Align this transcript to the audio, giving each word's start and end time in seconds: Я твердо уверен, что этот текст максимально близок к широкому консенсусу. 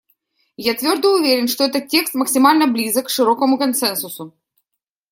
Я 0.57 0.73
твердо 0.73 1.13
уверен, 1.13 1.47
что 1.47 1.63
этот 1.65 1.87
текст 1.89 2.15
максимально 2.15 2.65
близок 2.65 3.05
к 3.05 3.09
широкому 3.11 3.59
консенсусу. 3.59 4.35